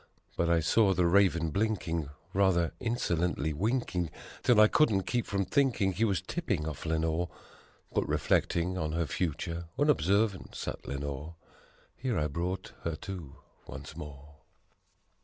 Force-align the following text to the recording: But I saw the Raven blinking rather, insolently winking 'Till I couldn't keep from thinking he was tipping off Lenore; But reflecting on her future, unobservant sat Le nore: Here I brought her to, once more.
But 0.35 0.49
I 0.49 0.61
saw 0.61 0.95
the 0.95 1.05
Raven 1.05 1.51
blinking 1.51 2.09
rather, 2.33 2.73
insolently 2.79 3.53
winking 3.53 4.09
'Till 4.41 4.59
I 4.59 4.67
couldn't 4.67 5.03
keep 5.03 5.27
from 5.27 5.45
thinking 5.45 5.91
he 5.91 6.05
was 6.05 6.23
tipping 6.23 6.67
off 6.67 6.87
Lenore; 6.87 7.29
But 7.93 8.09
reflecting 8.09 8.79
on 8.79 8.93
her 8.93 9.05
future, 9.05 9.65
unobservant 9.77 10.55
sat 10.55 10.87
Le 10.87 10.97
nore: 10.97 11.35
Here 11.95 12.17
I 12.17 12.25
brought 12.25 12.71
her 12.81 12.95
to, 12.95 13.35
once 13.67 13.95
more. 13.95 14.37